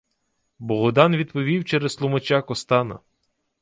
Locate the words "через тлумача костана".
1.65-2.99